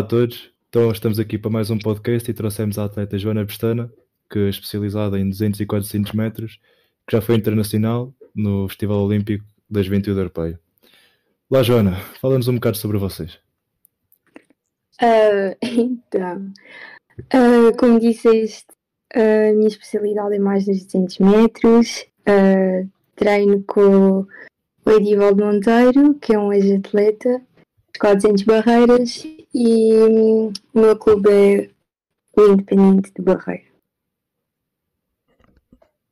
[0.00, 3.44] Olá a todos, então estamos aqui para mais um podcast e trouxemos a atleta Joana
[3.44, 3.92] Pestana,
[4.30, 6.58] que é especializada em 200 e 400 metros,
[7.06, 10.58] que já foi internacional no Festival Olímpico da Juventude Europeia.
[11.50, 13.38] Olá Joana, fala-nos um bocado sobre vocês.
[15.02, 16.50] Uh, então,
[17.34, 18.68] uh, como disseste,
[19.14, 22.06] a minha especialidade é mais nos 200 metros.
[22.20, 24.26] Uh, treino com
[24.86, 27.42] o Edivaldo Monteiro, que é um ex-atleta,
[28.00, 31.70] 400 barreiras, e hum, o meu clube é
[32.36, 33.70] o Independente de Barreiro.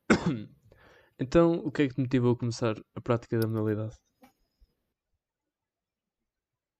[1.20, 3.96] Então, o que é que te motivou a começar a prática da modalidade?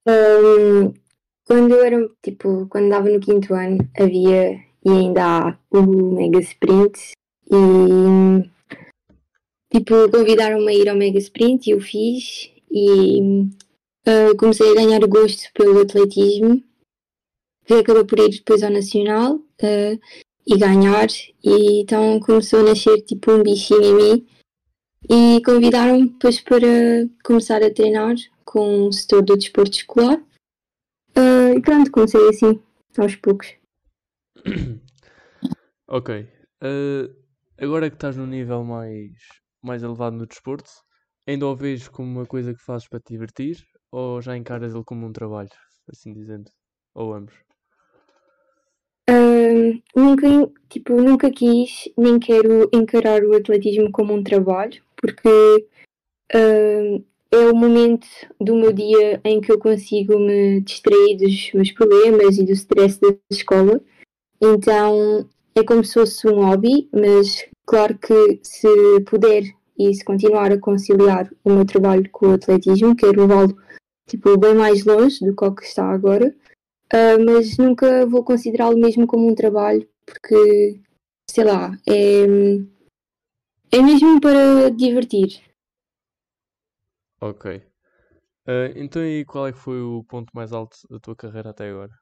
[0.07, 0.95] Um,
[1.45, 5.83] quando eu era, tipo, quando andava no quinto ano, havia e ainda há o
[6.15, 7.12] Mega Sprint
[7.50, 8.48] e hum,
[9.70, 13.48] tipo, convidaram-me a ir ao Mega Sprint e eu fiz e
[14.09, 16.62] uh, comecei a ganhar gosto pelo atletismo
[17.67, 20.00] que acabei por ir depois ao Nacional uh,
[20.47, 21.09] e ganhar
[21.45, 24.27] e então começou a nascer tipo um bichinho em mim
[25.11, 26.67] e convidaram-me depois para
[27.23, 32.61] começar a treinar com o setor do desporto escolar uh, e pronto, comecei assim
[32.97, 33.55] aos poucos.
[35.87, 36.27] ok.
[36.62, 37.15] Uh,
[37.59, 39.12] agora que estás num nível mais
[39.62, 40.70] mais elevado no desporto,
[41.27, 43.59] ainda o vês como uma coisa que fazes para te divertir
[43.91, 45.50] ou já encaras ele como um trabalho,
[45.89, 46.50] assim dizendo?
[46.94, 47.34] Ou ambos?
[49.08, 50.27] Uh, nunca,
[50.69, 55.66] tipo, nunca quis nem quero encarar o atletismo como um trabalho, porque
[56.34, 58.06] uh, é o momento
[58.41, 63.00] do meu dia em que eu consigo me distrair dos meus problemas e do stress
[63.00, 63.81] da escola.
[64.41, 69.43] Então é como se fosse um hobby, mas claro que se puder
[69.78, 73.56] e se continuar a conciliar o meu trabalho com o atletismo, quero levá-lo
[74.08, 76.34] tipo, bem mais longe do que o que está agora,
[76.92, 80.80] uh, mas nunca vou considerá-lo mesmo como um trabalho, porque,
[81.30, 82.24] sei lá, é,
[83.70, 85.42] é mesmo para divertir.
[87.20, 87.56] Ok.
[88.46, 91.69] Uh, então, e qual é que foi o ponto mais alto da tua carreira até
[91.69, 91.92] agora?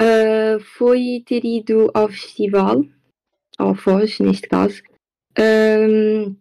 [0.00, 2.84] Uh, foi ter ido ao festival,
[3.58, 4.82] ao Foz, neste caso,
[5.38, 6.34] um,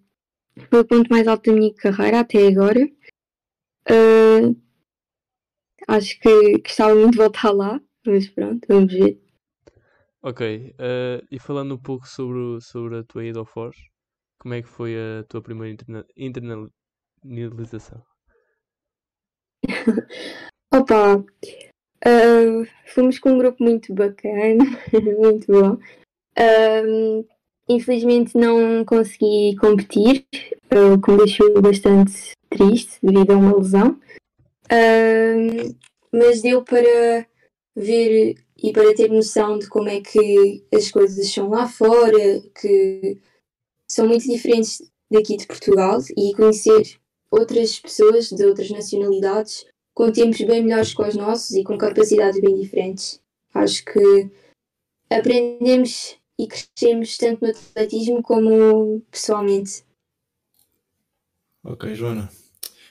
[0.70, 2.90] foi o ponto mais alto da minha carreira até agora.
[3.88, 4.56] Uh,
[5.88, 9.22] acho que gostava muito de voltar lá, mas pronto, vamos ver.
[10.22, 13.76] Ok, uh, e falando um pouco sobre, sobre a tua ida ao Foz,
[14.38, 18.04] como é que foi a tua primeira interna internalização?
[20.74, 24.66] Opa, uh, fomos com um grupo muito bacana,
[25.20, 25.78] muito bom.
[26.38, 27.26] Um,
[27.70, 30.26] Infelizmente não consegui competir,
[30.72, 34.00] o que me deixou bastante triste devido a uma lesão.
[34.66, 35.76] Uh,
[36.12, 37.28] mas deu para
[37.76, 43.18] ver e para ter noção de como é que as coisas são lá fora, que
[43.88, 47.00] são muito diferentes daqui de Portugal e conhecer
[47.32, 52.40] outras pessoas de outras nacionalidades com tempos bem melhores que os nossos e com capacidades
[52.42, 53.22] bem diferentes.
[53.54, 54.30] Acho que
[55.10, 59.84] aprendemos e crescemos tanto no atletismo como pessoalmente.
[61.64, 62.30] Ok, Joana.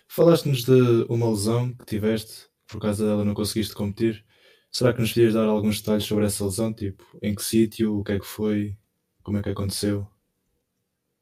[0.06, 4.24] Falaste-nos de uma lesão que tiveste, por causa dela não conseguiste competir.
[4.70, 6.72] Será que nos podias dar alguns detalhes sobre essa lesão?
[6.72, 8.76] Tipo, em que sítio, o que é que foi,
[9.22, 10.06] como é que aconteceu?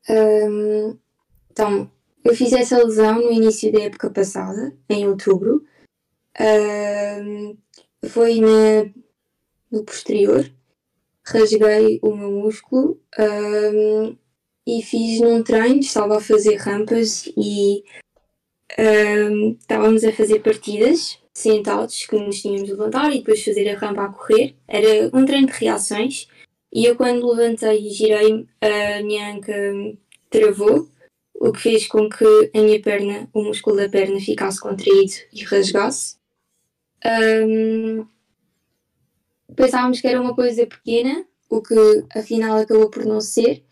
[0.08, 0.98] Um,
[1.50, 1.90] então,
[2.24, 5.64] eu fiz essa lesão no início da época passada, em outubro.
[6.40, 7.56] Um,
[8.08, 8.90] foi na,
[9.70, 10.50] no posterior,
[11.24, 14.16] rasguei o meu músculo um,
[14.66, 17.84] e fiz num treino, estava a fazer rampas e
[18.78, 23.78] um, estávamos a fazer partidas sentados que nos tínhamos de levantar e depois fazer a
[23.78, 24.56] rampa a correr.
[24.66, 26.28] Era um treino de reações
[26.72, 29.52] e eu quando levantei e girei a minha anca
[30.30, 30.88] travou,
[31.34, 35.44] o que fez com que a minha perna, o músculo da perna ficasse contraído e
[35.44, 36.16] rasgasse.
[37.04, 38.06] Um,
[39.54, 43.62] pensávamos que era uma coisa pequena, o que afinal acabou por não ser.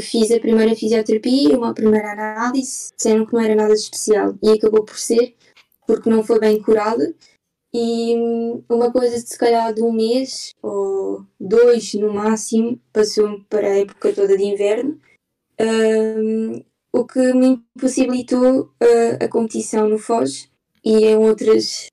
[0.00, 4.34] Fiz a primeira fisioterapia, uma primeira análise, disseram que não era nada especial.
[4.42, 5.36] E acabou por ser,
[5.86, 7.14] porque não foi bem curada.
[7.72, 13.44] E hum, uma coisa de se calhar de um mês ou dois no máximo passou
[13.48, 14.98] para a época toda de inverno,
[15.60, 20.50] um, o que me impossibilitou uh, a competição no Foz
[20.82, 21.88] e em outras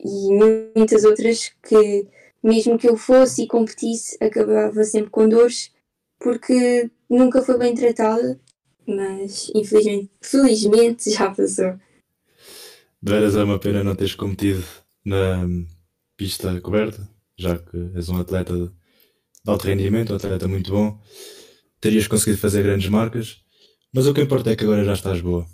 [0.00, 2.08] e muitas outras que
[2.42, 5.72] mesmo que eu fosse e competisse, acabava sempre com dores,
[6.18, 8.38] porque nunca foi bem tratada,
[8.86, 11.78] mas infelizmente, felizmente já passou.
[13.00, 14.64] De veras é uma pena não teres competido
[15.04, 15.46] na
[16.16, 18.70] pista coberta, já que és um atleta de
[19.46, 21.00] alto rendimento, um atleta muito bom,
[21.80, 23.42] terias conseguido fazer grandes marcas,
[23.92, 25.46] mas o que importa é que agora já estás boa.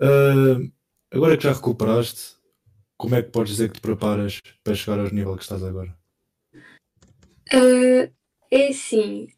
[0.00, 0.70] Uh,
[1.10, 2.36] agora que já recuperaste,
[2.96, 5.96] como é que podes dizer que te preparas para chegar ao nível que estás agora?
[7.52, 8.10] Uh,
[8.50, 9.28] é assim,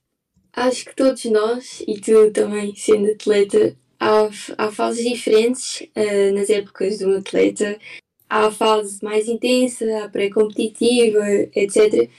[0.67, 6.51] acho que todos nós, e tu também sendo atleta, há, há fases diferentes uh, nas
[6.51, 7.79] épocas de um atleta.
[8.29, 11.25] Há a fase mais intensa, a pré-competitiva,
[11.55, 12.11] etc.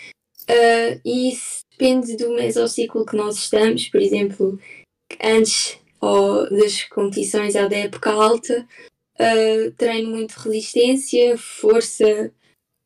[0.50, 3.88] Uh, e isso depende do mesociclo que nós estamos.
[3.90, 4.60] Por exemplo,
[5.22, 8.68] antes ou das competições ou da época alta,
[9.20, 12.32] uh, treino muito resistência, força,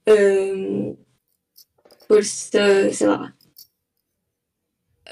[0.07, 0.97] um,
[2.07, 3.33] força, sei lá.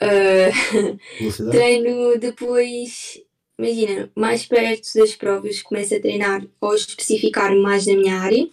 [0.01, 3.21] Uh, treino depois
[3.59, 8.49] imagina, mais perto das provas começo a treinar ou especificar mais na minha área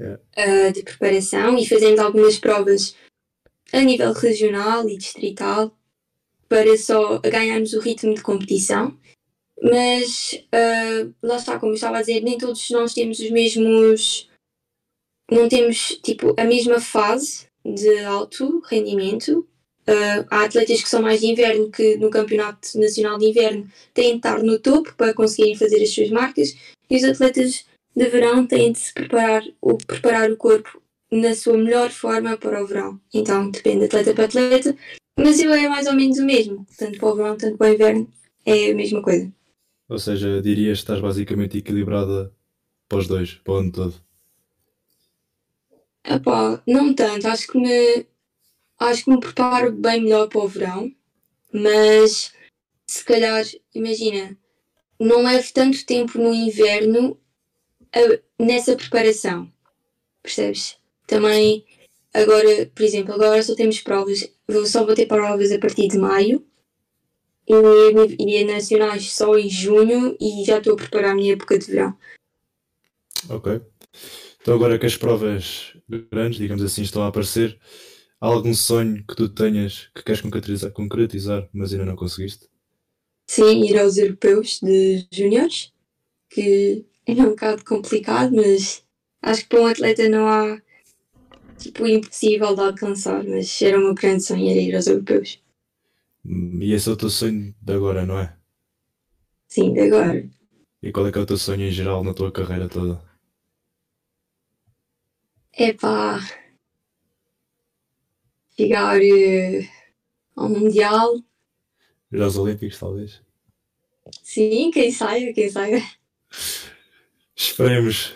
[0.00, 0.20] yeah.
[0.38, 2.96] uh, de preparação e fazendo algumas provas
[3.72, 5.76] a nível regional e distrital
[6.48, 8.96] para só ganharmos o ritmo de competição.
[9.62, 14.28] Mas uh, lá está, como eu estava a dizer, nem todos nós temos os mesmos.
[15.30, 19.48] Não temos tipo a mesma fase de alto rendimento
[19.86, 24.12] Uh, há atletas que são mais de inverno que no Campeonato Nacional de Inverno têm
[24.12, 26.56] de estar no topo para conseguirem fazer as suas marcas
[26.88, 30.80] e os atletas de verão têm de se preparar, o, preparar o corpo
[31.12, 33.00] na sua melhor forma para o verão.
[33.12, 34.76] Então depende de atleta para atleta,
[35.18, 37.74] mas eu é mais ou menos o mesmo, tanto para o verão, tanto para o
[37.74, 38.08] inverno,
[38.44, 39.30] é a mesma coisa.
[39.88, 42.32] Ou seja, dirias que estás basicamente equilibrada
[42.88, 43.94] para os dois, para o ano todo?
[46.04, 48.06] Epá, não tanto, acho que me
[48.78, 50.92] acho que me preparo bem melhor para o verão,
[51.52, 52.32] mas
[52.86, 53.44] se calhar,
[53.74, 54.36] imagina,
[54.98, 57.18] não levo tanto tempo no inverno
[58.38, 59.50] nessa preparação,
[60.22, 60.76] percebes?
[61.06, 61.64] Também,
[62.12, 65.98] agora, por exemplo, agora só temos provas, vou só vou ter provas a partir de
[65.98, 66.44] maio
[67.46, 71.66] e, e nacionais só em junho e já estou a preparar a minha época de
[71.66, 71.96] verão.
[73.28, 73.60] Ok.
[74.40, 75.74] Então agora que as provas
[76.10, 77.58] grandes, digamos assim, estão a aparecer,
[78.24, 82.48] Há algum sonho que tu tenhas que queres concretizar, concretizar mas ainda não conseguiste?
[83.28, 85.74] Sim, ir aos europeus de júniores,
[86.30, 88.82] que é um bocado complicado, mas
[89.20, 90.58] acho que para um atleta não há
[91.58, 95.38] tipo impossível de alcançar, mas era o meu grande sonho era ir aos europeus.
[96.24, 98.34] E esse é o teu sonho de agora, não é?
[99.48, 100.26] Sim, de agora.
[100.82, 103.04] E qual é que é o teu sonho em geral na tua carreira toda?
[105.52, 106.20] Epá,
[108.56, 109.68] chegar uh,
[110.36, 111.20] ao Mundial.
[112.12, 113.20] Ir aos Olímpicos, talvez.
[114.22, 115.82] Sim, quem saiba, quem saiba.
[117.34, 118.14] Esperemos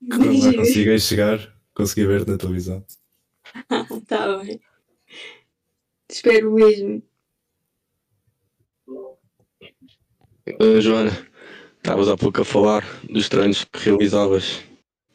[0.00, 2.84] que não lá consigas chegar, conseguir ver na televisão.
[4.06, 4.60] tá bem.
[6.08, 7.02] Espero mesmo.
[10.48, 11.10] Uh, Joana,
[11.78, 14.62] estavas há pouco a falar dos treinos que realizavas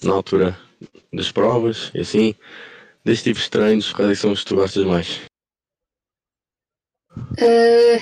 [0.03, 0.59] na altura
[1.13, 2.35] das provas e assim
[3.03, 5.21] destes tipos de treinos, quais é são os que tu gostas mais?
[7.17, 7.99] Uh,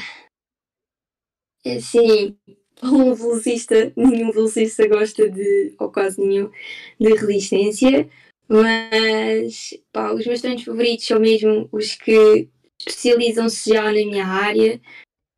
[1.66, 2.38] assim,
[2.84, 6.52] um velocista, nenhum velocista gosta de, ou quase nenhum,
[7.00, 8.10] de resistência,
[8.48, 14.82] mas pá, os meus treinos favoritos são mesmo os que especializam-se já na minha área,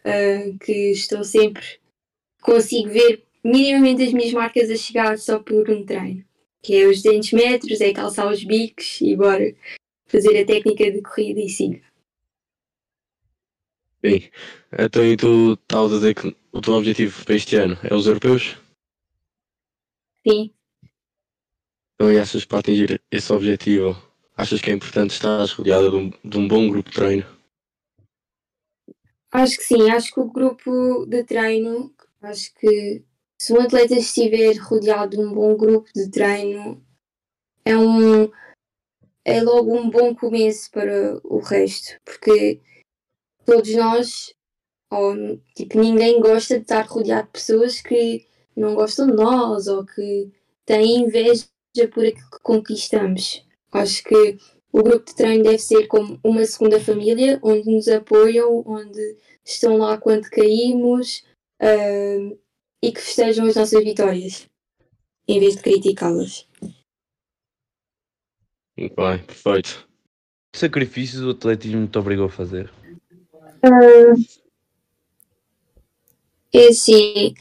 [0.06, 1.66] uh, que estou sempre,
[2.42, 6.24] consigo ver minimamente as minhas marcas a chegar só por um treino
[6.62, 9.56] que é os 200 metros, é calçar os bicos e bora
[10.06, 11.82] fazer a técnica de corrida e siga.
[14.02, 14.32] Bem,
[14.78, 18.08] então e tu estavas a dizer que o teu objetivo para este ano é os
[18.08, 18.58] europeus?
[20.28, 20.52] Sim.
[21.96, 23.96] Então e achas para atingir esse objetivo,
[24.36, 27.26] achas que é importante estar rodeada de um, de um bom grupo de treino?
[29.32, 33.04] Acho que sim, acho que o grupo de treino, acho que
[33.42, 36.80] se um atleta estiver rodeado de um bom grupo de treino,
[37.66, 38.30] é um
[39.26, 42.62] é logo um bom começo para o resto, porque
[43.44, 44.32] todos nós,
[44.92, 45.16] ou
[45.56, 50.32] tipo, ninguém gosta de estar rodeado de pessoas que não gostam de nós ou que
[50.64, 51.48] têm inveja
[51.92, 53.44] por aquilo que conquistamos.
[53.72, 54.38] Acho que
[54.72, 59.78] o grupo de treino deve ser como uma segunda família, onde nos apoiam, onde estão
[59.78, 61.26] lá quando caímos,
[61.60, 62.41] uh,
[62.82, 64.48] e que festejam as nossas vitórias,
[65.28, 66.48] em vez de criticá-las.
[68.78, 69.88] Muito bem, perfeito.
[70.52, 72.72] Que sacrifícios o atletismo te obrigou a fazer?
[73.64, 74.16] Uh,
[76.54, 77.34] é assim,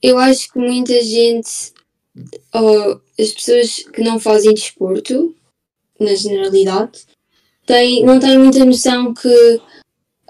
[0.00, 1.72] eu acho que muita gente
[2.54, 5.34] oh, as pessoas que não fazem desporto,
[5.98, 7.04] na generalidade,
[7.66, 9.60] têm, não têm muita noção que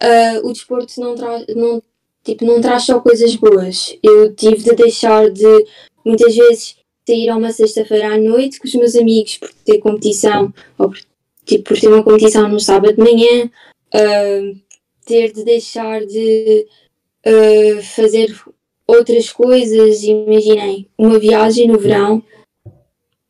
[0.01, 1.83] ah, o desporto não traz, não,
[2.25, 3.97] tipo, não traz só coisas boas.
[4.03, 5.67] Eu tive de deixar de,
[6.05, 6.77] muitas vezes,
[7.07, 10.99] sair a uma sexta-feira à noite com os meus amigos por ter competição, ou por,
[11.45, 13.51] tipo, por ter uma competição no sábado de manhã,
[13.95, 14.55] ah,
[15.05, 16.67] ter de deixar de
[17.27, 18.35] ah, fazer
[18.87, 20.03] outras coisas.
[20.03, 22.23] Imaginem, uma viagem no verão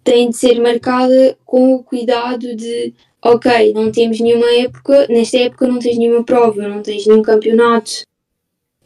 [0.04, 2.92] tem de ser marcada com o cuidado de
[3.24, 8.02] ok, não temos nenhuma época, nesta época não tens nenhuma prova, não tens nenhum campeonato.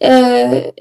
[0.02, 0.72] Ah,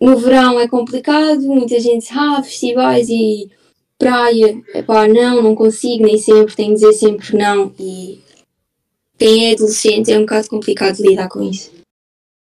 [0.00, 3.50] no verão é complicado, muita gente diz, ah, festivais e
[3.96, 7.72] praia, epá, não, não consigo, nem sempre, tenho de dizer sempre não.
[7.78, 8.20] E
[9.16, 11.70] quem é adolescente é um bocado complicado lidar com isso.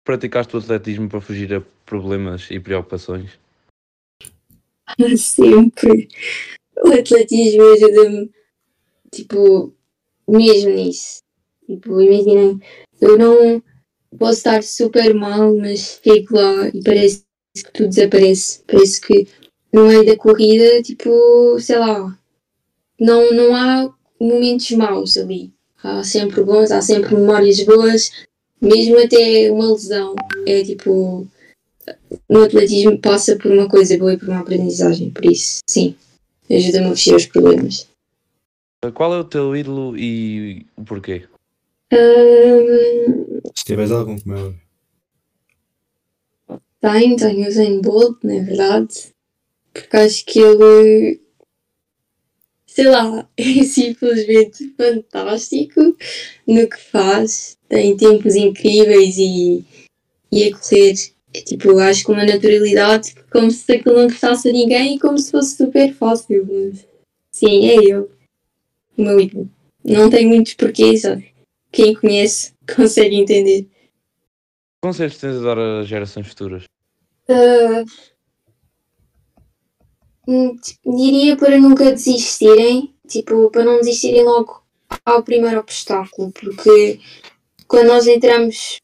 [0.05, 3.39] Praticaste o atletismo para fugir a problemas e preocupações?
[5.19, 6.09] sempre.
[6.83, 8.31] O atletismo ajuda-me,
[9.13, 9.75] tipo,
[10.27, 11.19] mesmo nisso.
[11.67, 12.59] Tipo, imaginem,
[13.03, 13.63] eu não
[14.19, 18.63] posso estar super mal, mas fico lá e parece que tudo desaparece.
[18.67, 19.29] Parece que
[19.73, 22.17] no meio da corrida, tipo, sei lá,
[22.99, 25.53] não, não há momentos maus ali.
[25.83, 28.11] Há sempre bons, há sempre memórias boas,
[28.61, 30.15] mesmo até uma lesão.
[30.47, 31.27] É tipo,
[32.29, 35.95] no atletismo passa por uma coisa boa e por uma aprendizagem, por isso, sim,
[36.51, 37.87] ajuda-me a fugir aos problemas.
[38.95, 41.25] Qual é o teu ídolo e o porquê?
[41.93, 43.24] Ahm,
[43.65, 44.61] Se tiveres algum, como é óbvio.
[46.83, 49.15] tenho, tenho o Zayn Bolt, na verdade,
[49.73, 51.19] porque acho que ele,
[52.67, 55.81] sei lá, é simplesmente fantástico
[56.47, 59.65] no que faz, tem tempos incríveis e,
[60.31, 60.95] e a correr,
[61.33, 65.17] é, tipo, acho com uma naturalidade, como se aquilo não custasse a ninguém e como
[65.17, 66.47] se fosse super fácil.
[66.53, 66.87] Mas,
[67.33, 68.11] sim, é ele, o
[68.99, 69.49] meu ídolo.
[69.83, 71.34] Não tem muitos porquês, sabe?
[71.75, 73.69] Quem conhece consegue entender.
[74.83, 76.65] Conselhos tens a dar às gerações futuras?
[80.63, 84.63] Tipo, diria para nunca desistirem, tipo, para não desistirem logo
[85.05, 87.01] ao primeiro obstáculo, porque
[87.67, 88.79] quando nós entramos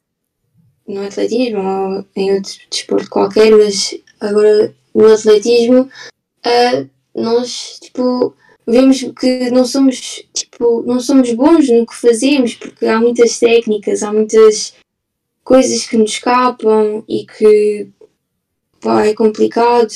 [0.87, 5.89] no atletismo ou em outro desporto qualquer, mas agora no atletismo,
[6.45, 8.35] ah, nós tipo
[8.71, 14.03] vemos que não somos tipo não somos bons no que fazemos porque há muitas técnicas,
[14.03, 14.75] há muitas
[15.45, 17.89] coisas que nos escapam e que
[18.81, 19.93] pá, é complicado.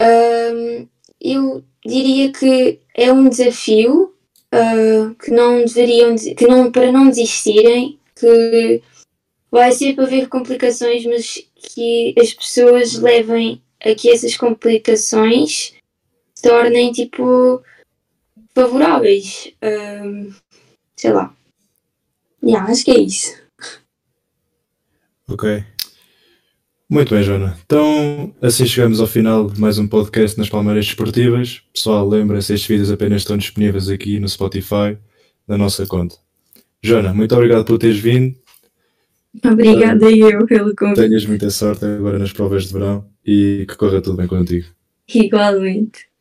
[0.00, 0.86] Ahm,
[1.20, 4.12] eu diria que é um desafio
[4.52, 8.82] ah, que não deveriam que não para não desistirem, que
[9.50, 15.74] vai sempre haver complicações, mas que as pessoas levem a que essas complicações
[16.42, 17.62] tornem tipo
[18.54, 19.52] favoráveis.
[19.62, 20.30] Ahm,
[20.96, 21.34] sei lá.
[22.42, 23.34] Yeah, acho que é isso.
[25.28, 25.64] Ok.
[26.88, 27.56] Muito bem, Joana.
[27.64, 31.62] Então, assim chegamos ao final de mais um podcast nas Palmeiras Desportivas.
[31.72, 34.98] Pessoal, lembrem-se, estes vídeos apenas estão disponíveis aqui no Spotify,
[35.48, 36.16] na nossa conta.
[36.82, 38.36] Joana, muito obrigado por teres vindo.
[39.42, 41.08] Obrigada eu pelo convite.
[41.08, 44.66] Tenhas muita sorte agora nas provas de verão e que corra tudo bem contigo.
[45.08, 46.11] Igualmente.